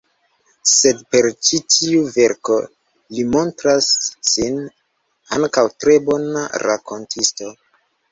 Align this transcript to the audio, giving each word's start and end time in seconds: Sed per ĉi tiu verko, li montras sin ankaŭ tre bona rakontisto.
Sed 0.69 1.01
per 1.15 1.25
ĉi 1.49 1.57
tiu 1.73 1.99
verko, 2.15 2.55
li 3.17 3.25
montras 3.33 3.89
sin 4.31 4.57
ankaŭ 5.37 5.65
tre 5.85 5.99
bona 6.09 6.43
rakontisto. 6.65 7.53